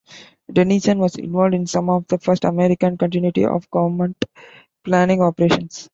[0.51, 4.17] Dennison was involved in some of the first American continuity of government
[4.83, 5.89] planning operations.